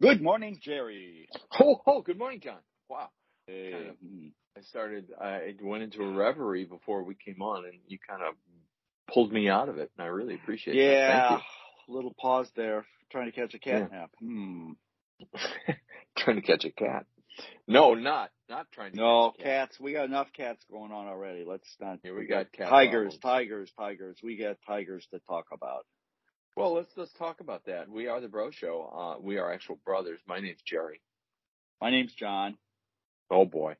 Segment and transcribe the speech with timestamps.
[0.00, 1.28] Good morning, Jerry.
[1.60, 2.58] Oh, oh, good morning, John.
[2.88, 3.08] Wow.
[3.46, 3.72] Hey.
[3.72, 3.96] Kind of,
[4.56, 8.34] I started, I went into a reverie before we came on and you kind of
[9.12, 10.82] pulled me out of it and I really appreciate it.
[10.82, 11.42] Yeah, Thank
[11.88, 13.98] little pause there, trying to catch a cat Yeah.
[13.98, 14.10] nap.
[14.20, 14.72] Hmm.
[16.16, 17.06] trying to catch a cat.
[17.66, 19.80] No, not, not trying to No, catch a cats.
[19.80, 21.44] We got enough cats going on already.
[21.46, 21.98] Let's not.
[22.02, 23.18] Yeah, we got cat tigers, problems.
[23.22, 24.18] tigers, tigers.
[24.22, 25.84] We got tigers to talk about.
[26.56, 27.88] Well, let's, let's talk about that.
[27.88, 29.16] We are the Bro Show.
[29.18, 30.18] Uh, we are actual brothers.
[30.26, 31.00] My name's Jerry.
[31.80, 32.56] My name's John.
[33.30, 33.76] Oh boy.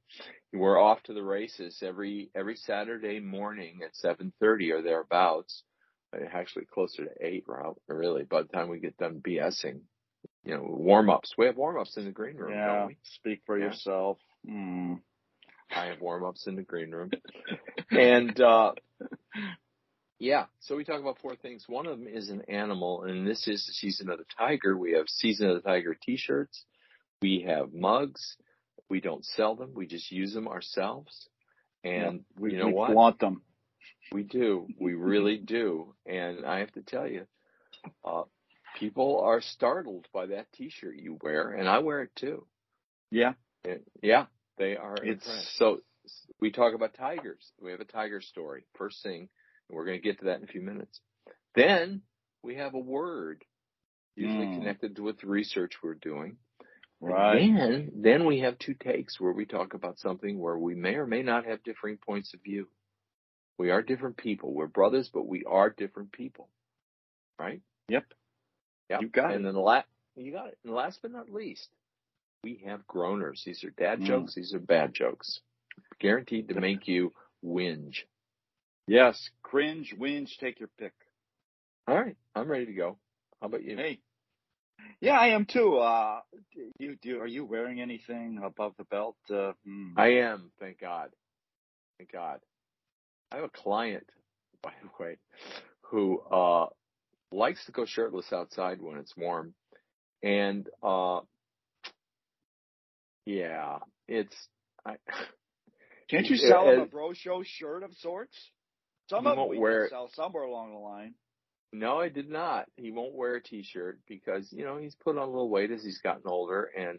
[0.52, 5.64] We're off to the races every, every Saturday morning at 7.30 or thereabouts.
[6.14, 9.80] Uh, Actually closer to 8, Rob, really, by the time we get done BSing.
[10.44, 11.34] You know, warm ups.
[11.36, 12.98] We have warm ups in the green room, yeah, don't we?
[13.02, 13.66] speak for Yeah.
[13.66, 14.18] yourself.
[14.46, 14.94] Hmm.
[15.70, 17.10] I have warm ups in the green room.
[17.90, 18.72] and uh
[20.18, 21.64] yeah, so we talk about four things.
[21.68, 24.76] One of them is an animal, and this is the season of the tiger.
[24.76, 26.64] We have season of the tiger t-shirts.
[27.22, 28.36] We have mugs.
[28.88, 29.74] We don't sell them.
[29.74, 31.28] We just use them ourselves.
[31.84, 32.90] And we, you know we what?
[32.90, 33.42] flaunt them.
[34.10, 34.66] We do.
[34.80, 35.94] We really do.
[36.04, 37.26] And I have to tell you,
[38.04, 38.22] uh,
[38.78, 42.46] people are startled by that t-shirt you wear, and I wear it too.
[43.10, 43.32] Yeah.
[43.64, 44.26] And yeah,
[44.56, 45.56] they are It's- impressed.
[45.56, 45.80] So
[46.40, 47.52] we talk about tigers.
[47.60, 49.20] We have a tiger story first thing,
[49.68, 51.00] and we're going to get to that in a few minutes.
[51.54, 52.02] Then
[52.42, 53.44] we have a word,
[54.14, 54.58] usually Mm.
[54.58, 56.38] connected with the research we're doing.
[57.00, 57.42] Right.
[57.42, 60.96] And then, then we have two takes where we talk about something where we may
[60.96, 62.68] or may not have differing points of view.
[63.56, 64.52] We are different people.
[64.52, 66.48] We're brothers, but we are different people.
[67.38, 67.60] Right?
[67.88, 68.12] Yep.
[68.90, 69.02] Yep.
[69.02, 69.44] You got and it.
[69.44, 69.86] then the last,
[70.16, 70.58] you got it.
[70.64, 71.68] And last but not least,
[72.44, 73.44] we have groaners.
[73.44, 74.06] These are dad Mm.
[74.06, 74.34] jokes.
[74.34, 75.40] These are bad jokes.
[76.00, 77.12] Guaranteed to make you
[77.44, 78.04] whinge.
[78.86, 79.30] Yes.
[79.42, 80.92] Cringe, whinge, take your pick.
[81.86, 82.16] All right.
[82.34, 82.98] I'm ready to go.
[83.40, 83.76] How about you?
[83.76, 84.00] Hey.
[85.00, 85.78] Yeah, I am too.
[85.78, 86.20] Uh,
[86.78, 87.20] you do?
[87.20, 89.16] Are you wearing anything above the belt?
[89.30, 89.92] Uh, hmm.
[89.96, 90.50] I am.
[90.58, 91.10] Thank God.
[91.98, 92.40] Thank God.
[93.30, 94.06] I have a client,
[94.62, 95.18] by the way,
[95.82, 96.66] who uh
[97.30, 99.54] likes to go shirtless outside when it's warm,
[100.22, 101.20] and uh,
[103.24, 104.36] yeah, it's
[104.84, 104.96] I.
[106.10, 108.34] Can't you sell him a bro show shirt of sorts?
[109.08, 109.90] Some of them we wear can it.
[109.90, 111.14] sell somewhere along the line.
[111.72, 112.66] No, I did not.
[112.76, 115.82] He won't wear a t-shirt because, you know, he's put on a little weight as
[115.82, 116.98] he's gotten older and,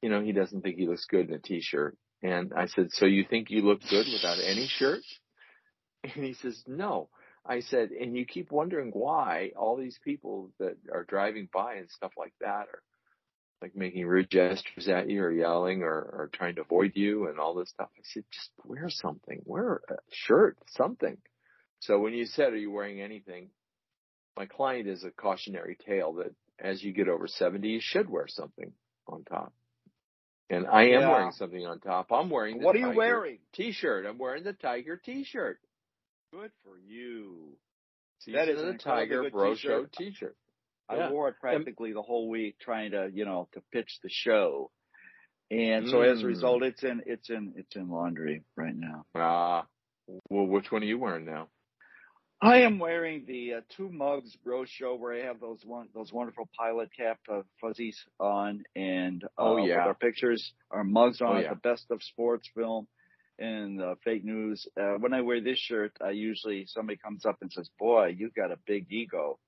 [0.00, 1.96] you know, he doesn't think he looks good in a t-shirt.
[2.22, 5.00] And I said, so you think you look good without any shirt?
[6.14, 7.08] And he says, no.
[7.48, 11.90] I said, and you keep wondering why all these people that are driving by and
[11.90, 12.82] stuff like that are
[13.62, 17.38] like making rude gestures at you or yelling or, or trying to avoid you and
[17.38, 17.88] all this stuff.
[17.96, 21.16] I said, just wear something, wear a shirt, something.
[21.80, 23.50] So when you said, are you wearing anything?
[24.36, 28.26] my client is a cautionary tale that as you get over 70, you should wear
[28.28, 28.72] something
[29.06, 29.52] on top.
[30.48, 31.10] And I am Yeah.
[31.10, 32.12] wearing something on top.
[32.12, 33.38] I'm wearing the What are you wearing?
[33.52, 34.06] T-shirt.
[34.06, 35.58] I'm wearing the Tiger T-shirt.
[36.36, 37.56] Good for you.
[38.26, 39.54] That is of an the incredibly Tiger Bro.
[39.54, 40.36] Show T-shirt.
[40.88, 41.10] I Yeah.
[41.10, 44.70] wore it practically the whole week trying to, you know, to pitch the show.
[45.50, 46.28] And so as a Mm.
[46.28, 49.06] result, it's in, it's in, it's in laundry right now.
[49.14, 49.66] Ah,
[50.28, 51.48] well, which one are you wearing now?
[52.42, 56.12] I am wearing the uh, two mugs bro show where I have those one those
[56.12, 59.86] wonderful pilot cap uh, fuzzies on and uh, Oh, with yeah.
[59.86, 61.48] our pictures our mugs on Oh, yeah.
[61.48, 62.88] the best of sports film
[63.38, 64.66] and uh, fake news.
[64.80, 68.30] Uh, when I wear this shirt, I usually somebody comes up and says, "Boy, you
[68.30, 69.38] got a big ego."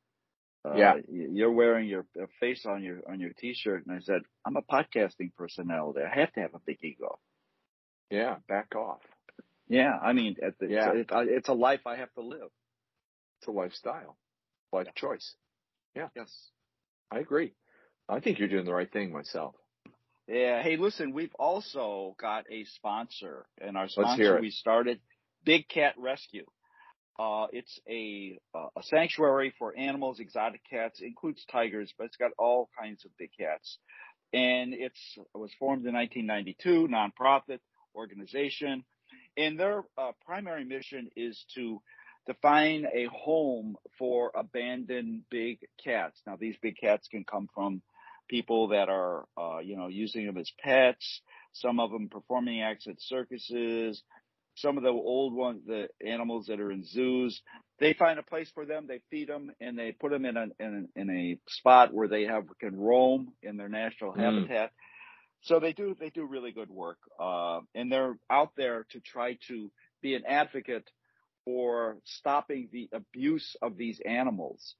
[0.64, 0.94] Uh, Yeah.
[1.08, 2.04] you're wearing your
[2.40, 6.00] face on your on your t-shirt, and I said, "I'm a podcasting personality.
[6.02, 7.18] I have to have a big ego."
[8.10, 9.02] Yeah, back off.
[9.68, 10.92] Yeah, I mean, at the, Yeah.
[10.94, 12.50] it's, a, it's a life I have to live.
[13.38, 14.16] It's a lifestyle,
[14.72, 15.36] life choice.
[15.94, 16.08] Yeah.
[16.16, 16.50] Yes.
[17.10, 17.54] I agree.
[18.08, 19.54] I think you're doing the right thing myself.
[20.28, 20.62] Yeah.
[20.62, 24.42] Hey, listen, we've also got a sponsor, and our hear sponsor it.
[24.42, 25.00] we started
[25.44, 26.44] Big Cat Rescue.
[27.18, 32.32] Uh, it's a uh, a sanctuary for animals, exotic cats, includes tigers, but it's got
[32.38, 33.78] all kinds of big cats.
[34.34, 37.60] And it's it was formed in 1992, nonprofit
[37.94, 38.84] organization,
[39.38, 41.80] and their uh, primary mission is to
[42.26, 46.20] define a home for abandoned big cats.
[46.26, 47.80] Now, these big cats can come from
[48.28, 51.22] people that are, uh, you know, using them as pets.
[51.52, 54.02] Some of them performing acts at circuses.
[54.56, 57.42] Some of the old ones, the animals that are in zoos,
[57.78, 58.86] they find a place for them.
[58.88, 62.08] They feed them and they put them in a in, a- in a spot where
[62.08, 64.20] they have can roam in their natural Mm.
[64.20, 64.72] habitat.
[65.42, 69.38] So they do they do really good work, uh, and they're out there to try
[69.48, 69.70] to
[70.02, 70.90] be an advocate
[71.44, 74.74] for stopping the abuse of these animals,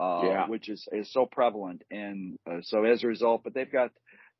[0.00, 0.46] uh, Yeah.
[0.48, 1.82] which is, is so prevalent.
[1.90, 3.90] And uh, so as a result, but they've got,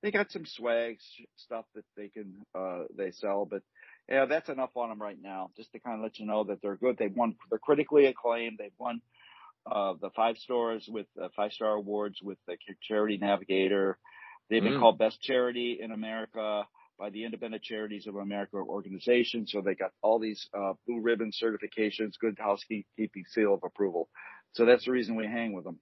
[0.03, 0.99] they got some swag
[1.37, 3.63] stuff that they can, uh, they sell, but
[4.09, 5.51] yeah, that's enough on them right now.
[5.57, 6.97] Just to kind of let you know that they're good.
[6.99, 8.57] They've won, they're critically acclaimed.
[8.59, 9.03] They've won,
[9.71, 13.99] uh, the five stars with uh, five star awards with the Charity Navigator.
[14.49, 14.81] They've been Mm.
[14.81, 16.65] called best charity in America
[16.99, 19.47] by the Independent Charities of America organization.
[19.47, 24.09] So they got all these uh, blue ribbon certifications, good housekeeping seal of approval.
[24.53, 25.79] So that's the reason we hang with them.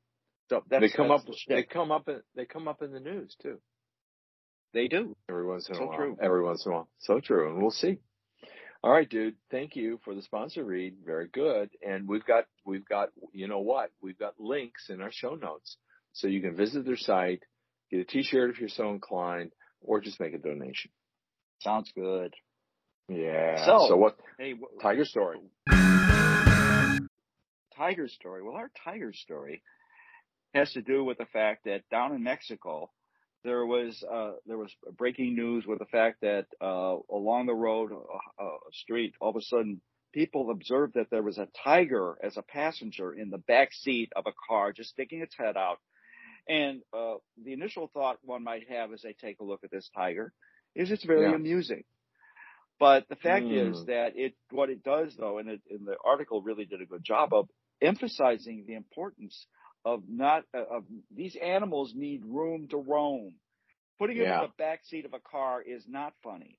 [0.51, 1.25] So that's, they come up.
[1.27, 2.09] the They come up.
[2.09, 3.59] In, they come up in the news too.
[4.75, 5.17] They do.
[5.29, 5.97] Every once in a So while.
[5.97, 6.17] true.
[6.21, 6.89] Every once in a while.
[6.99, 7.51] So true.
[7.51, 7.99] And we'll see.
[8.83, 9.35] All right, dude.
[9.51, 10.97] Thank you for the sponsor read.
[11.05, 11.71] Very good.
[11.87, 13.91] And we've got, we've got, you know what?
[14.01, 15.77] We've got links in our show notes.
[16.13, 17.43] So you can visit their site,
[17.91, 20.91] get a t-shirt if you're so inclined, or just make a donation.
[21.61, 22.35] Sounds good.
[23.09, 23.65] Yeah.
[23.67, 24.17] So- so what?
[24.39, 25.39] Hey, wh- Tiger story.
[27.79, 28.43] Tiger story.
[28.43, 29.63] Well, our tiger story
[30.55, 32.91] has to do with the fact that down in Mexico,
[33.45, 37.93] there was uh, there was breaking news with the fact that uh, along the road,
[37.93, 39.81] uh, uh, street, all of a sudden,
[40.13, 44.27] people observed that there was a tiger as a passenger in the back seat of
[44.27, 45.79] a car, just sticking its head out.
[46.49, 49.91] And uh, the initial thought one might have as they take a look at this
[49.95, 50.33] tiger
[50.75, 51.35] is it's very Yeah.
[51.35, 51.85] amusing.
[52.81, 53.87] But the fact is Mm.
[53.87, 57.05] that it what it does though, and, it, and the article really did a good
[57.05, 57.49] job of
[57.83, 59.47] emphasizing the importance
[59.85, 60.85] of not uh, of
[61.15, 63.35] these animals need room to roam.
[63.99, 64.43] Putting them Yeah.
[64.43, 66.59] in the back seat of a car is not funny.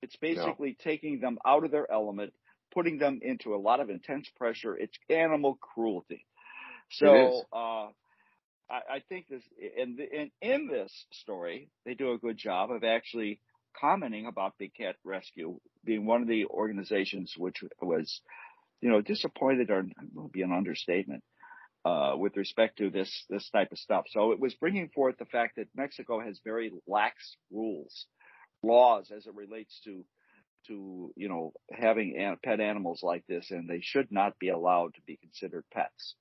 [0.00, 2.32] It's basically taking them out of their element,
[2.72, 4.76] putting them into a lot of intense pressure.
[4.76, 6.24] It's animal cruelty.
[6.90, 7.88] So uh,
[8.70, 9.42] I, I think this,
[9.78, 13.40] and in, in this story, they do a good job of actually
[13.78, 18.20] commenting about Big Cat Rescue being one of the organizations which was,
[18.80, 21.22] you know, disappointed or will be an understatement,
[21.84, 24.04] uh, with respect to this, this type of stuff.
[24.10, 28.06] So it was bringing forth the fact that Mexico has very lax rules,
[28.62, 30.04] laws as it relates to,
[30.66, 35.00] to, you know, having pet animals like this and they should not be allowed to
[35.06, 36.14] be considered pets.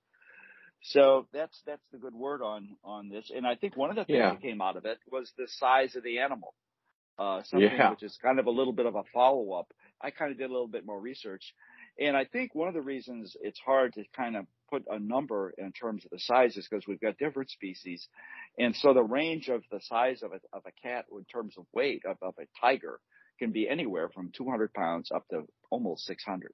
[0.83, 3.31] So that's that's the good word on on this.
[3.35, 4.29] And I think one of the things Yeah.
[4.29, 6.53] that came out of it was the size of the animal.
[7.19, 7.89] Uh, something Yeah.
[7.89, 9.73] which is kind of a little bit of a follow up.
[9.99, 11.53] I kind of did a little bit more research,
[11.99, 15.51] and I think one of the reasons it's hard to kind of put a number
[15.57, 18.07] in terms of the size is because we've got different species,
[18.59, 21.65] and so the range of the size of a of a cat in terms of
[21.73, 22.99] weight of, of a tiger
[23.39, 26.51] can be anywhere from 200 pounds up to almost 600.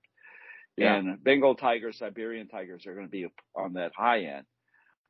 [0.78, 0.96] Yeah.
[0.96, 4.46] And Bengal tigers, Siberian tigers are going to be on that high end,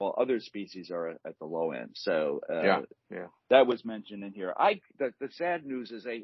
[0.04, 1.92] while other species are at, the low end.
[1.94, 2.80] So uh, Yeah,
[3.12, 3.28] yeah.
[3.50, 4.54] that was mentioned in here.
[4.58, 6.24] I the, the sad news is they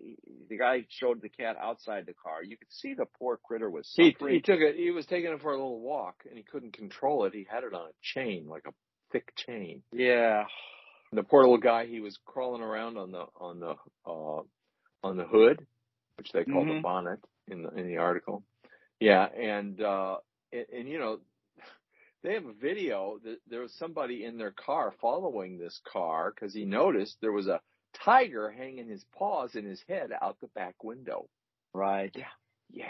[0.50, 2.44] the guy showed the cat outside the car.
[2.44, 4.36] You could see the poor critter was He, suffering.
[4.36, 4.76] he took it.
[4.76, 7.34] He was taking it for a little walk, and he couldn't control it.
[7.34, 8.74] He had it on a chain, like a
[9.12, 9.81] thick chain.
[9.92, 10.46] yeah,
[11.12, 14.42] the poor little guy, he was crawling around on the on the uh,
[15.04, 15.66] on the hood,
[16.18, 16.81] which they call the Mhm.
[16.84, 18.44] bonnet in the in the article.
[19.00, 20.18] Yeah, and uh,
[20.52, 21.20] and, and you know,
[22.24, 26.54] they have a video that there was somebody in their car following this car because
[26.54, 27.62] he noticed there was a
[28.04, 31.27] tiger hanging his paws and his head out the back window.
[31.74, 32.12] right.
[32.16, 32.25] Yeah,
[32.69, 32.86] Yeah.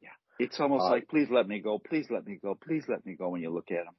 [0.00, 0.10] Yeah.
[0.38, 3.14] It's almost Uh, like please let me go, please let me go, please let me
[3.14, 3.94] go when you look at him.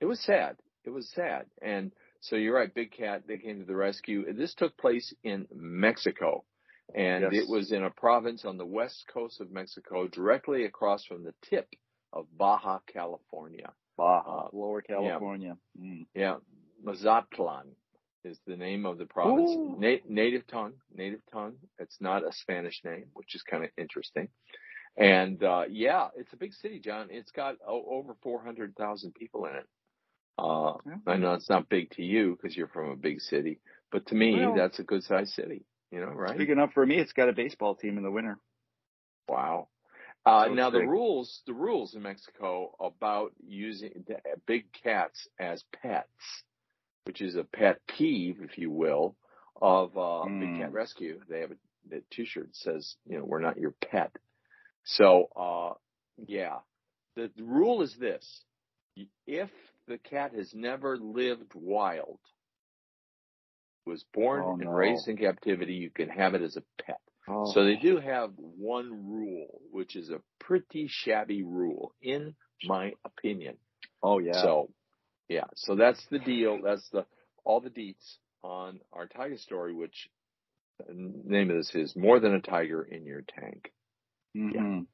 [0.00, 0.56] it was sad.
[0.84, 1.46] It was sad.
[1.60, 4.32] And so you're right, Big Cat, they came to the rescue.
[4.32, 6.44] This took place in Mexico.
[6.94, 7.44] And Yes.
[7.44, 11.34] it was in a province on the west coast of Mexico, directly across from the
[11.42, 11.68] tip
[12.12, 13.72] of Baja California.
[14.00, 15.56] Baja, Uh, Lower California.
[15.78, 16.06] Mm.
[16.14, 16.36] Yeah,
[16.82, 17.66] Mazatlan
[18.24, 19.50] is the name of the province.
[19.78, 21.56] Na- native tongue, native tongue.
[21.78, 24.28] It's not a Spanish name, which is kind of interesting.
[24.96, 27.08] And uh, yeah, it's a big city, John.
[27.10, 29.66] It's got o- over 400,000 people in it.
[30.38, 30.96] Uh, Yeah.
[31.06, 33.60] I know it's not big to you because you're from a big city,
[33.92, 35.64] but to me, Well- that's a good sized city.
[35.92, 36.38] You know, right?
[36.38, 36.96] Big enough for me.
[36.98, 38.38] It's got a baseball team in the winter.
[39.28, 39.68] Wow.
[40.26, 45.64] Uh, So now the rules, the rules in Mexico about using the big cats as
[45.82, 46.44] pets,
[47.04, 49.16] which is a pet peeve, if you will,
[49.60, 50.74] of uh, Big Cat Mm.
[50.74, 51.20] Rescue.
[51.28, 51.56] They have a
[51.88, 54.12] the T-shirt that says, you know, we're not your pet.
[54.84, 55.74] So, uh,
[56.26, 56.58] yeah,
[57.16, 58.44] the, the rule is this:
[59.26, 59.50] if
[59.88, 62.18] the cat has never lived wild,
[63.86, 64.76] was born Oh, and no.
[64.76, 67.00] raised in captivity, you can have it as a pet.
[67.28, 67.50] Oh.
[67.52, 72.34] So they do have one rule, which is a pretty shabby rule, in
[72.64, 73.56] my opinion.
[74.02, 74.42] oh yeah.
[74.42, 74.70] So,
[75.28, 75.44] yeah.
[75.54, 76.60] So that's the deal.
[76.64, 77.06] That's the
[77.44, 80.08] all the deets on our tiger story, which
[80.78, 83.72] the name of this is more than a tiger in your tank.
[84.36, 84.86] Mhm.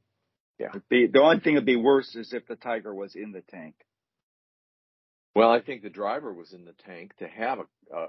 [0.58, 0.72] Yeah.
[0.90, 3.74] The, the only thing that'd be worse is if the tiger was in the tank.
[5.34, 7.94] Well, I think the driver was in the tank to have a.
[7.94, 8.06] Uh,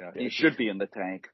[0.00, 1.28] yeah, he should be in the tank.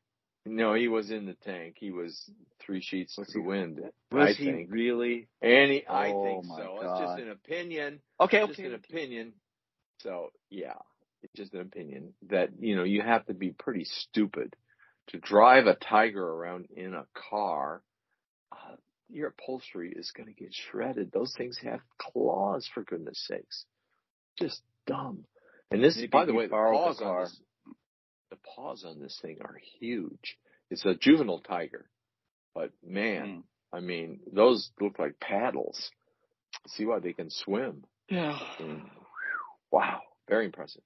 [0.48, 1.76] No, he was in the tank.
[1.78, 3.80] He was three sheets was to the wind.
[4.10, 4.70] Was I he think.
[4.70, 5.28] really?
[5.42, 6.78] And he, oh, I think so.
[6.80, 7.02] God.
[7.02, 8.00] It's just an opinion.
[8.20, 9.32] Okay, it's just an opinion.
[10.00, 10.74] So yeah,
[11.22, 14.54] it's just an opinion that you know you have to be pretty stupid
[15.08, 17.82] to drive a tiger around in a car.
[18.52, 18.76] Uh,
[19.08, 21.10] your upholstery is going to get shredded.
[21.12, 23.64] Those things have claws, for goodness sakes.
[24.38, 25.24] Just dumb.
[25.70, 27.40] And this, by the way, the paws on this,
[28.30, 30.36] the paws on this thing are huge.
[30.70, 31.88] It's a juvenile tiger,
[32.54, 33.42] but man, Mm.
[33.70, 35.90] I mean, those look like paddles.
[36.68, 37.84] See why they can swim.
[38.08, 38.38] Yeah.
[38.60, 38.82] Mm.
[39.70, 40.82] Wow, very impressive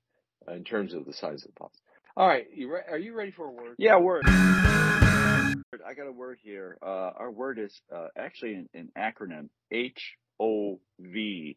[0.48, 1.70] uh, in terms of the size of the paws.
[2.16, 3.76] All right, you re- are you ready for a word?
[3.78, 4.24] Yeah, word.
[4.26, 6.76] I got a word here.
[6.82, 11.56] Uh, our word is uh, actually an, an acronym H O V.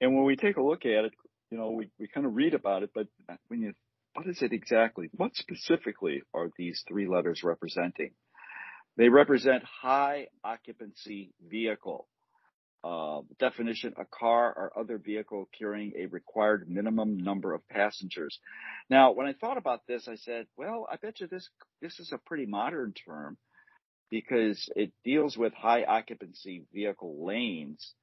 [0.00, 1.12] And when we take a look at it,
[1.50, 3.06] you know, we, we kind of read about it, but
[3.48, 3.74] when you,
[4.14, 5.10] what is it exactly?
[5.16, 8.12] What specifically are these three letters representing?
[8.96, 12.06] They represent high occupancy vehicle.
[12.84, 18.38] Uh, definition, a car or other vehicle carrying a required minimum number of passengers.
[18.90, 21.48] Now, when I thought about this, I said, well, I bet you this,
[21.80, 23.38] this is a pretty modern term
[24.10, 27.94] because it deals with high occupancy vehicle lanes.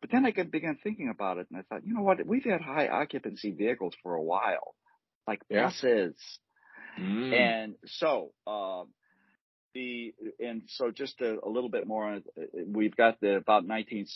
[0.00, 2.24] But then I began thinking about it and I thought, you know what?
[2.24, 4.76] We've had high occupancy vehicles for a while,
[5.28, 5.66] like Yeah.
[5.66, 6.16] buses.
[6.98, 7.32] Mm.
[7.32, 8.88] And so, um,
[9.74, 13.36] the, and so just a, a little bit more on it, uh, we've got the
[13.36, 14.06] about 19,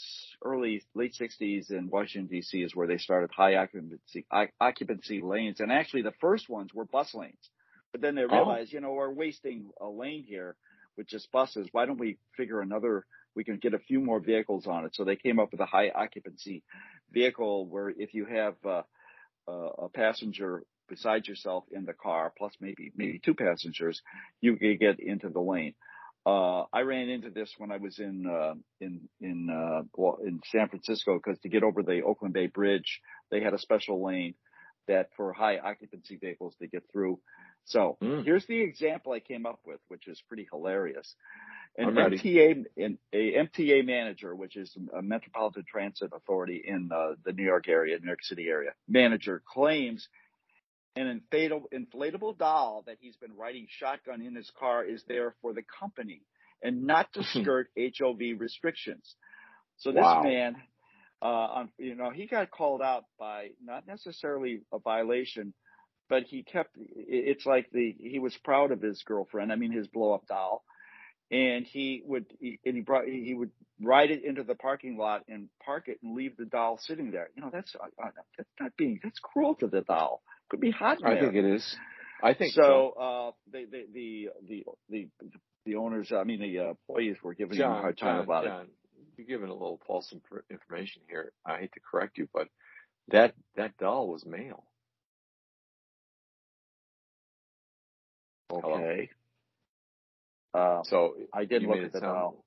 [0.45, 4.27] early, late 60s in Washington DC is where they started high occupancy,
[4.61, 5.61] occupancy lanes.
[5.61, 7.51] And actually the first ones were bus lanes.
[7.93, 8.35] But then they Oh.
[8.35, 10.57] realized, you know, we're wasting a lane here
[10.97, 11.69] with just buses.
[11.73, 13.05] Why don't we figure another,
[13.37, 14.95] we can get a few more vehicles on it.
[14.95, 16.65] So they came up with a high occupancy
[17.13, 18.83] vehicle where if you have, uh,
[19.49, 24.03] uh, a passenger beside yourself in the car, plus maybe maybe two passengers,
[24.43, 25.75] you can get into the lane.
[26.27, 30.41] Uh, I ran into this when I was in uh, in in uh, well, in
[30.45, 34.35] San Francisco because to get over the Oakland Bay Bridge, they had a special lane
[34.87, 37.19] that for high occupancy vehicles to get through.
[37.65, 38.25] So Mm.
[38.25, 41.15] here's the example I came up with, which is pretty hilarious.
[41.79, 41.95] An.
[41.95, 47.45] MTA, an, a MTA manager, which is a Metropolitan Transit Authority in uh, the New
[47.45, 50.09] York area, New York City area, manager claims
[50.97, 55.53] an inflatable, inflatable doll that he's been riding shotgun in his car is there for
[55.53, 56.23] the company
[56.63, 59.17] and not to skirt HOV restrictions.
[59.79, 60.23] So this Wow.
[60.23, 60.57] man,
[61.21, 65.55] uh, you know, he got called out by not necessarily a violation,
[66.09, 69.51] but he kept, it's like the, he was proud of his girlfriend.
[69.51, 70.63] I mean, his blow up doll.
[71.31, 75.23] And he would, he, and he brought, he would ride it into the parking lot
[75.29, 77.31] and park it and leave the doll sitting there.
[77.35, 80.23] You know, that's, uh, uh, that's not being, that's cruel to the doll.
[80.53, 81.23] Could be hot in I there.
[81.23, 81.77] think it is.
[82.23, 82.93] I think so.
[82.95, 85.09] So, uh, the, the, the, the, the,
[85.65, 88.45] the owners, I mean, the uh, employees were giving him a hard time John, about
[88.45, 88.67] John,
[89.17, 90.13] you're giving a little false
[90.51, 91.33] information here.
[91.47, 92.49] I hate to correct you, but
[93.09, 94.65] that that doll was male.
[98.51, 98.61] it.
[98.63, 98.75] Hello?
[98.75, 99.09] Okay.
[100.53, 102.45] Uh, So I did look at the sound- doll.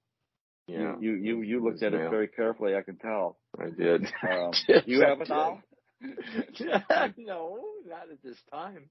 [0.67, 2.75] Yeah, You, you, you, you looked was at it very carefully.
[2.75, 3.37] I can tell.
[3.59, 4.05] I did.
[4.29, 5.61] Um, Yes, you have a doll?
[7.17, 8.89] no, not at this time.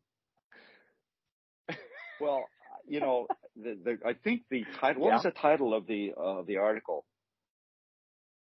[2.20, 2.48] Well,
[2.86, 6.42] you know, the, the, I think the title, what was the title of the, uh,
[6.46, 7.04] the article?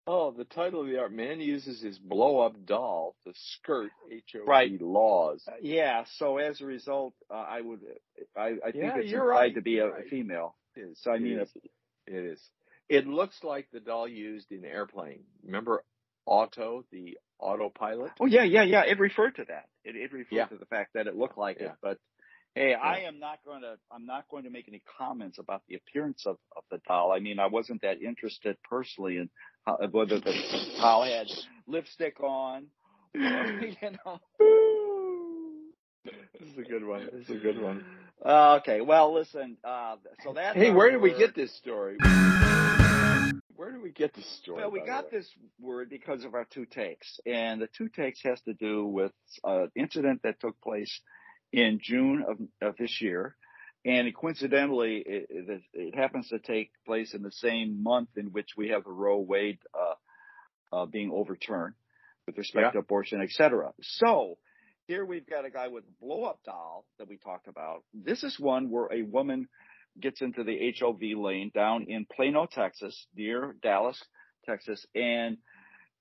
[0.08, 3.92] Oh, the title of the art: Man uses his blow-up doll to skirt
[4.34, 4.82] HOV Right.
[4.82, 5.44] laws.
[5.48, 6.04] Uh, yeah.
[6.18, 7.82] So as a result, uh, I would,
[8.36, 10.10] I, I think Yeah, it's implied right, to be a, right.
[10.10, 10.56] female.
[10.76, 11.00] It is.
[11.04, 11.50] So I It mean, is.
[12.08, 12.50] it is.
[12.90, 15.24] It looks like the doll used in airplane.
[15.44, 15.84] Remember
[16.30, 18.12] Otto, the autopilot?
[18.20, 18.84] Oh yeah, yeah, yeah.
[18.86, 19.66] It referred to that.
[19.84, 20.46] It, it referred Yeah.
[20.46, 21.68] to the fact that it looked like Yeah.
[21.68, 21.74] it.
[21.82, 21.98] But
[22.56, 23.78] hey, I am not going to.
[23.92, 27.12] I'm not going to make any comments about the appearance of, of the doll.
[27.12, 29.30] I mean, I wasn't that interested personally in
[29.66, 30.34] how, whether the
[30.80, 31.28] doll had
[31.68, 32.68] lipstick on.
[33.16, 34.20] Or, you know.
[36.40, 37.10] This is a good one.
[37.12, 37.84] This is a good one.
[38.24, 38.82] Uh, okay.
[38.82, 39.58] Well, listen.
[39.64, 40.56] Uh, so that.
[40.56, 41.98] Hey, where did we get this story?
[43.80, 44.58] Did we get this story?
[44.62, 45.26] Well, we got this
[45.58, 49.14] word because of our two takes, and the two takes has to do with
[49.46, 51.00] an incident that took place
[51.54, 53.38] in June of, of this year,
[53.86, 58.50] and coincidentally, it, it, it happens to take place in the same month in which
[58.58, 61.76] we have the Roe Wade uh, uh, being overturned
[62.28, 62.72] with respect Yeah.
[62.72, 63.72] to abortion, et cetera.
[63.82, 64.38] So
[64.88, 67.84] here we've got a guy with a blow up doll that we talked about.
[67.94, 69.48] This is one where a woman
[70.02, 74.02] gets into the HOV lane down in Plano, Texas, near Dallas,
[74.46, 75.38] Texas, and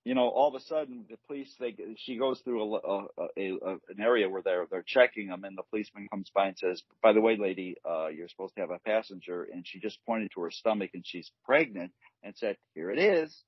[0.04, 3.06] you know, all of a sudden the police they she goes through a, a,
[3.38, 6.58] a, a an area where they're they're checking them, and the policeman comes by and
[6.58, 9.98] says, "By the way, lady, uh, you're supposed to have a passenger," and she just
[10.06, 13.44] pointed to her stomach and she's pregnant and said, "Here it is."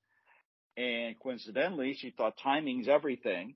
[0.77, 3.55] And coincidentally, she thought timing's everything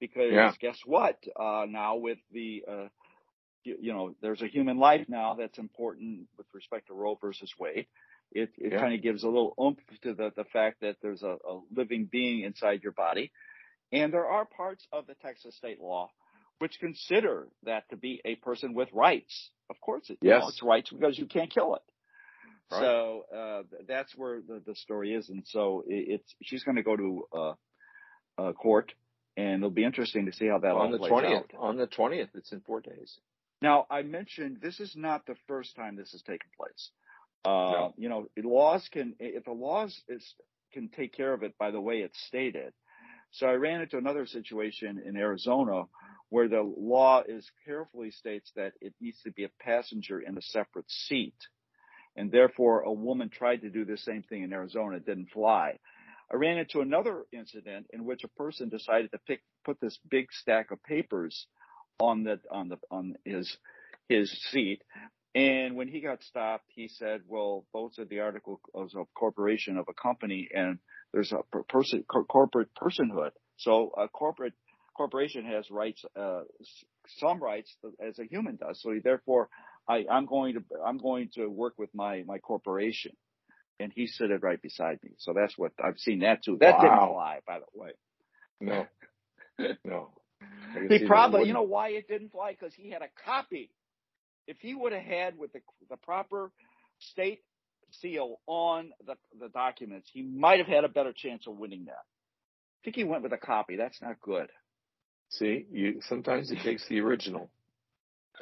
[0.00, 0.54] because Yeah.
[0.60, 1.18] guess what?
[1.38, 2.88] Uh, now with the uh,
[3.66, 7.52] you, you know, there's a human life now that's important with respect to Roe versus
[7.58, 7.86] Wade.
[8.32, 8.80] It it Yeah.
[8.80, 12.06] kind of gives a little oomph to the the fact that there's a, a living
[12.10, 13.32] being inside your body,
[13.92, 16.10] and there are parts of the Texas state law
[16.58, 19.50] which consider that to be a person with rights.
[19.68, 20.48] Of course, it, you know, Yes.
[20.48, 21.82] it's rights because you can't kill it.
[22.70, 22.80] Right.
[22.80, 26.82] So uh, that's where the, the story is, and so it, it's she's going to
[26.82, 27.52] go to uh,
[28.38, 28.92] uh, court,
[29.36, 31.34] and it'll be interesting to see how that on all the twentieth.
[31.34, 31.50] out.
[31.58, 33.18] On the twentieth, it's in four days.
[33.62, 36.90] Now, I mentioned this is not the first time this has taken place.
[37.44, 37.94] Uh, No.
[37.96, 40.34] You know, laws can, if the laws is,
[40.72, 42.72] can take care of it by the way it's stated.
[43.30, 45.84] So I ran into another situation in Arizona
[46.28, 50.42] where the law is carefully states that it needs to be a passenger in a
[50.42, 51.36] separate seat.
[52.16, 54.96] And therefore a woman tried to do the same thing in Arizona.
[54.96, 55.78] It didn't fly.
[56.32, 60.32] I ran into another incident in which a person decided to pick, put this big
[60.32, 61.46] stack of papers
[62.00, 63.56] on the on the on his
[64.08, 64.82] his seat.
[65.34, 69.86] And when he got stopped, he said, "Well, those are the articles of corporation of
[69.88, 70.78] a company, and
[71.12, 73.32] there's a person corporate personhood.
[73.58, 74.54] So a corporate
[74.96, 76.42] corporation has rights, uh,
[77.18, 78.80] some rights as a human does.
[78.80, 79.50] So therefore,
[79.88, 83.12] I, I'm going to I'm going to work with my my corporation."
[83.78, 85.10] And he stood it right beside me.
[85.18, 86.56] So that's what I've seen that too.
[86.60, 87.10] That didn't Wow.
[87.12, 87.90] fly, by the way.
[88.60, 88.86] No,
[89.84, 90.15] no.
[90.88, 92.52] He probably, you know, why it didn't fly?
[92.52, 93.70] Because he had a copy.
[94.46, 96.50] If he would have had with the the proper
[96.98, 97.42] state
[97.90, 101.92] seal on the the documents, he might have had a better chance of winning that.
[101.94, 103.76] I think he went with a copy.
[103.76, 104.48] That's not good.
[105.30, 107.50] See, you sometimes it takes the original,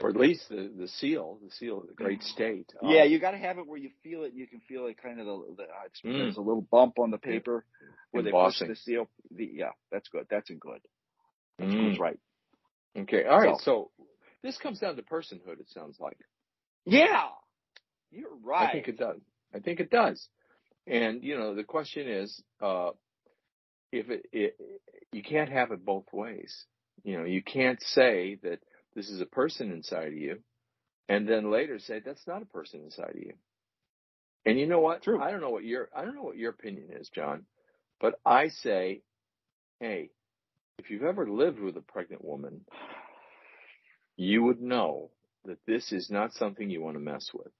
[0.00, 2.70] or at least the the seal, the seal of the great state.
[2.82, 4.32] Um, yeah, you got to have it where you feel it.
[4.34, 6.18] You can feel it kind of the, the uh, it's, Mm.
[6.18, 7.64] there's a little bump on the paper
[8.10, 9.08] where they push the seal.
[9.34, 10.26] The, yeah, that's good.
[10.28, 10.80] That's a good.
[11.60, 11.98] Mm.
[11.98, 12.18] right.
[12.96, 13.56] Okay, all right.
[13.60, 14.06] So- So
[14.42, 15.60] this comes down to personhood.
[15.60, 16.18] It sounds like.
[16.84, 17.28] Yeah,
[18.10, 18.68] you're right.
[18.68, 19.20] I think it does.
[19.54, 20.28] I think it does.
[20.86, 22.90] And you know, the question is, uh,
[23.92, 24.56] if it, it,
[25.12, 26.66] you can't have it both ways.
[27.04, 28.58] You know, you can't say that
[28.94, 30.40] this is a person inside of you,
[31.08, 33.34] and then later say that's not a person inside of you.
[34.44, 35.02] And you know what?
[35.02, 35.22] True.
[35.22, 37.46] I don't know what your I don't know what your opinion is, John,
[38.00, 39.02] but I say,
[39.80, 40.10] hey,
[40.78, 42.64] if you've ever lived with a pregnant woman,
[44.16, 45.10] you would know
[45.44, 47.52] that this is not something you want to mess with.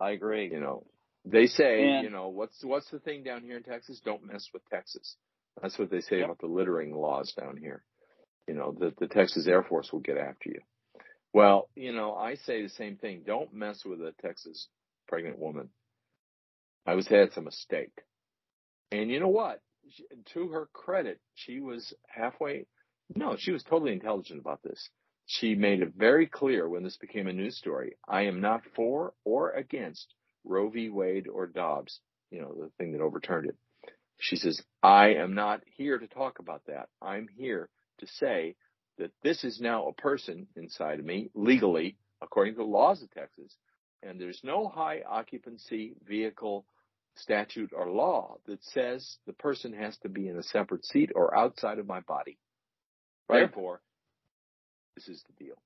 [0.00, 0.50] I agree.
[0.50, 0.86] You know,
[1.24, 4.00] they say, And- you know, what's what's the thing down here in Texas?
[4.04, 5.16] Don't mess with Texas.
[5.60, 6.24] That's what they say Yep.
[6.24, 7.84] about the littering laws down here.
[8.48, 10.60] You know, that the Texas Air Force will get after you.
[11.32, 13.22] Well, you know, I say the same thing.
[13.24, 14.68] Don't mess with a Texas
[15.06, 15.70] pregnant woman.
[16.86, 17.92] I would say that's a mistake.
[18.90, 19.60] And you know what?
[19.90, 22.66] She, to her credit, she was halfway.
[23.14, 24.90] No, she was totally intelligent about this.
[25.26, 27.96] She made it very clear when this became a news story.
[28.08, 30.14] I am not for or against
[30.44, 30.88] Roe v.
[30.88, 32.00] Wade or Dobbs.
[32.30, 33.56] You know, the thing that overturned it.
[34.18, 36.88] She says, I am not here to talk about that.
[37.00, 37.68] I'm here
[37.98, 38.56] to say
[38.98, 43.10] that this is now a person inside of me legally, according to the laws of
[43.10, 43.56] Texas,
[44.02, 46.64] and there's no high occupancy vehicle
[47.16, 51.36] statute or law that says the person has to be in a separate seat or
[51.36, 52.38] outside of my body.
[53.28, 53.40] Right.
[53.40, 53.80] Therefore,
[54.96, 55.56] this is the deal.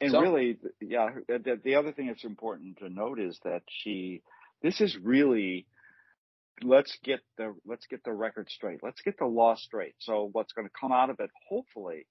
[0.00, 4.22] And So- really, yeah, the, the other thing that's important to note is that she,
[4.62, 5.66] this is really,
[6.62, 8.80] let's get the, let's get the record straight.
[8.82, 9.94] Let's get the law straight.
[9.98, 12.06] So what's going to come out of it, hopefully,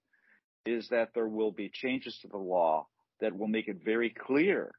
[0.66, 2.88] is that there will be changes to the law
[3.22, 4.72] that will make it very clear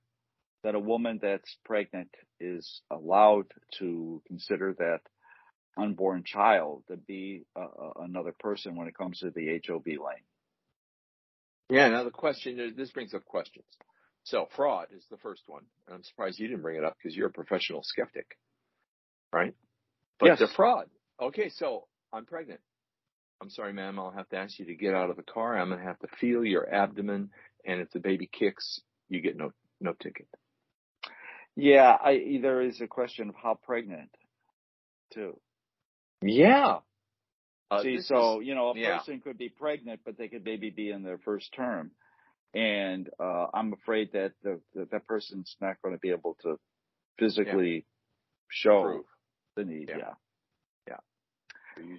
[0.63, 3.47] that a woman that's pregnant is allowed
[3.79, 5.01] to consider that
[5.79, 10.25] unborn child to be a, a, another person when it comes to the HOV lane.
[11.71, 13.65] Yeah, now the question is, this brings up questions.
[14.25, 15.63] So fraud is the first one.
[15.87, 18.37] And I'm surprised you didn't bring it up because you're a professional skeptic,
[19.33, 19.55] right?
[20.19, 20.39] But Yes.
[20.41, 20.91] the fraud.
[21.21, 22.61] Okay, so I'm pregnant.
[23.41, 23.99] I'm sorry, ma'am.
[23.99, 25.57] I'll have to ask you to get out of the car.
[25.59, 27.31] I'm going to have to feel your abdomen.
[27.65, 30.29] And if the baby kicks, you get no, no ticket.
[31.57, 34.11] Yeah, I, there is a question of how pregnant,
[35.13, 35.39] too.
[36.23, 36.79] Yeah.
[37.71, 38.99] Uh, See, so is- you know, a yeah.
[38.99, 41.93] person could be pregnant, but they could maybe be in their first term,
[42.55, 46.57] and uh, I'm afraid that the, that that person's not going to be able to
[47.19, 47.87] physically
[48.49, 49.05] show Prove.
[49.57, 49.89] the need.
[49.89, 50.15] Yeah.
[50.89, 50.97] Yeah.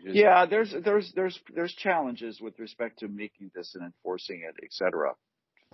[0.03, 4.55] Just- Yeah, there's there's there's there's challenges with respect to making this and enforcing it,
[4.61, 5.13] et cetera.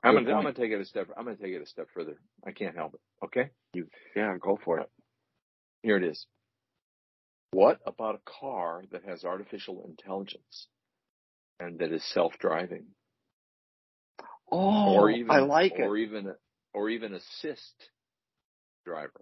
[0.03, 1.07] I'm gonna, I'm gonna take it a step.
[1.17, 2.17] I'm gonna take it a step further.
[2.45, 3.25] I can't help it.
[3.25, 3.49] Okay.
[3.73, 3.87] You.
[4.15, 4.89] Yeah, go for it.
[5.81, 6.25] Here it is.
[7.51, 10.67] What about a car that has artificial intelligence
[11.59, 12.85] and that is self-driving,
[14.51, 15.81] Oh, or even I like it.
[15.81, 16.33] or even
[16.73, 17.89] or even assist
[18.85, 19.21] driver?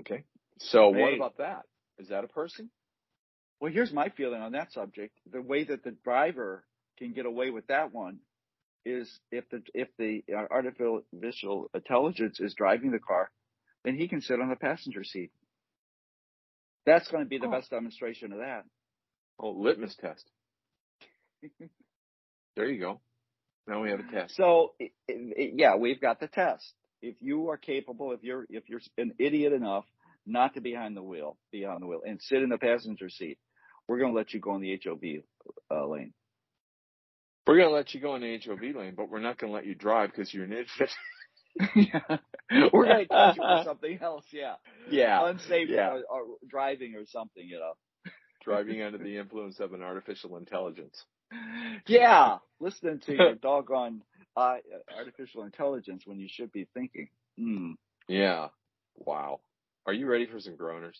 [0.00, 0.24] Okay.
[0.58, 1.62] So what about that?
[1.98, 2.70] Is that a person?
[3.60, 5.18] Well, here's my feeling on that subject.
[5.30, 6.64] The way that the driver
[6.98, 8.18] can get away with that one
[8.84, 13.30] is if the if the uh, artificial intelligence is driving the car,
[13.84, 15.30] then he can sit on the passenger seat.
[16.86, 17.50] That's going to be the Oh.
[17.50, 18.64] best demonstration of that.
[19.38, 20.30] Oh, litmus test.
[22.56, 23.00] there you go.
[23.66, 24.36] Now we have a test.
[24.36, 25.14] So i i
[25.54, 26.72] yeah, we've got the test.
[27.02, 29.84] If you are capable, if you're if you're an idiot enough
[30.24, 33.08] not to be behind the wheel, be on the wheel, and sit in the passenger
[33.08, 33.38] seat,
[33.86, 35.22] we're going to let you go in the HOV
[35.70, 36.12] uh, lane.
[37.46, 39.74] We're gonna let you go in the HOV lane, but we're not gonna let you
[39.74, 40.90] drive because you're an idiot.
[42.72, 44.24] we're going to catch you for something else.
[44.30, 44.54] Yeah,
[44.90, 45.26] yeah.
[45.28, 45.94] unsafe Yeah.
[45.94, 47.46] uh, or driving or something.
[47.46, 47.72] You know.
[48.44, 51.02] Driving under the influence of an artificial intelligence.
[51.86, 54.02] Yeah, listening to your doggone
[54.36, 54.56] uh,
[54.96, 57.08] artificial intelligence when you should be thinking.
[57.38, 57.72] Hmm.
[58.06, 58.48] Yeah.
[58.94, 59.40] Wow.
[59.86, 60.94] Are you ready for some groaners?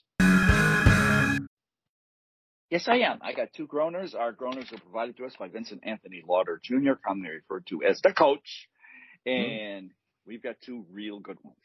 [2.70, 3.20] Yes, I am.
[3.22, 4.14] I got two groaners.
[4.14, 8.00] Our groaners are provided to us by Vincent Anthony Lauder Jr., commonly referred to as
[8.00, 8.68] the coach.
[9.24, 9.92] And
[10.26, 11.56] we've got two real good ones.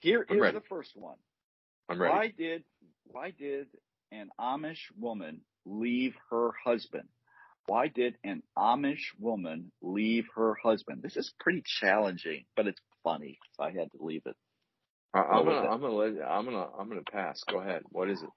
[0.00, 0.58] Here I'm is ready.
[0.58, 1.16] the first one.
[1.90, 2.12] I'm ready.
[2.12, 2.64] Why did
[3.04, 3.66] why did
[4.12, 7.08] an Amish woman leave her husband?
[7.66, 11.02] Why did an Amish woman leave her husband?
[11.02, 14.36] This is pretty challenging, but it's funny, so I had to leave it.
[15.12, 15.68] I, I'm gonna, it?
[15.68, 17.42] I'm gonna let, I'm gonna, I'm gonna pass.
[17.50, 17.82] Go ahead.
[17.90, 18.30] What is it?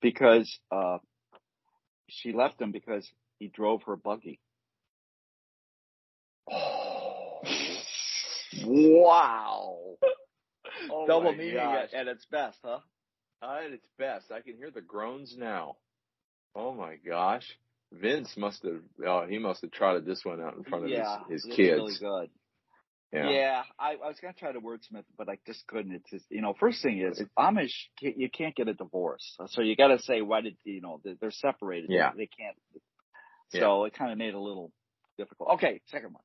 [0.00, 0.98] Because uh
[2.10, 4.40] she left him because he drove her buggy.
[6.50, 7.40] Oh.
[8.64, 9.76] wow.
[10.90, 11.88] Oh Double meaning gosh.
[11.92, 12.78] at, at its best, huh?
[13.42, 14.30] At its best.
[14.30, 15.76] I can hear the groans now.
[16.54, 17.46] Oh my gosh.
[17.92, 21.18] Vince must have, oh, he must have trotted this one out in front of yeah,
[21.28, 21.80] his, his kids.
[21.80, 22.30] really good.
[23.12, 23.30] Yeah.
[23.30, 25.92] Yeah, I, I was gonna try to wordsmith, but I just couldn't.
[25.92, 29.74] It's just, you know, first thing is Amish, you can't get a divorce, so you
[29.74, 31.90] got to say why did you know they're, separated.
[31.90, 32.12] Yeah.
[32.16, 32.56] they can't.
[33.52, 34.70] So it kind of made it a little
[35.18, 35.50] difficult.
[35.54, 36.22] Okay, second one.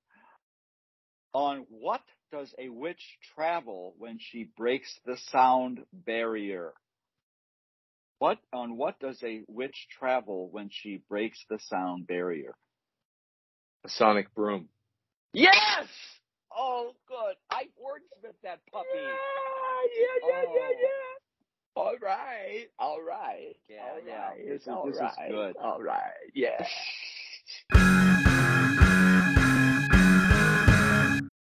[1.33, 6.73] On what does a witch travel when she breaks the sound barrier?
[8.19, 12.55] What on what does a witch travel when she breaks the sound barrier?
[13.85, 14.69] A sonic broom.
[15.33, 15.87] Yes.
[16.57, 17.35] Oh, good.
[17.51, 18.87] I wordsmith that puppy.
[18.95, 19.09] yeah,
[20.27, 20.47] yeah, yeah, yeah.
[20.51, 20.73] Oh.
[20.81, 20.87] yeah.
[21.77, 23.53] All right, all right.
[23.67, 24.29] Yeah, all yeah.
[24.29, 25.57] right, This is- all this is right, good.
[25.57, 26.69] All right, yes.